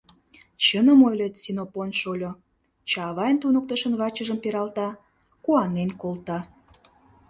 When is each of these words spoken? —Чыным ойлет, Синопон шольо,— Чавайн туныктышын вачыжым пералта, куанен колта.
—Чыным 0.63 0.99
ойлет, 1.07 1.33
Синопон 1.43 1.89
шольо,— 1.99 2.31
Чавайн 2.89 3.37
туныктышын 3.41 3.93
вачыжым 3.99 4.37
пералта, 4.43 4.89
куанен 5.43 5.89
колта. 6.01 6.39